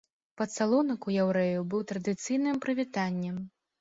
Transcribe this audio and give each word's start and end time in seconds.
Пацалунак 0.39 1.05
у 1.11 1.13
яўрэяў 1.25 1.67
быў 1.73 1.85
традыцыйным 1.91 2.55
прывітаннем. 2.67 3.37